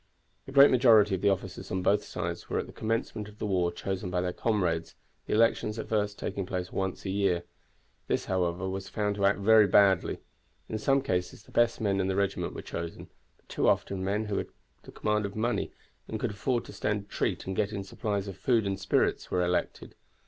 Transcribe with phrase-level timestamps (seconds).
[0.47, 3.45] The great majority of the officers on both sides were at the commencement of the
[3.45, 4.95] war chosen by their comrades,
[5.27, 7.43] the elections at first taking place once a year.
[8.07, 10.17] This, however, was found to act very badly.
[10.67, 14.25] In some cases the best men in the regiment were chosen; but too often men
[14.25, 14.47] who had
[14.81, 15.71] the command of money,
[16.07, 19.43] and could afford to stand treat and get in supplies of food and spirits, were
[19.45, 19.93] elected.